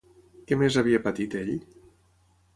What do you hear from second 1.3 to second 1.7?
ell?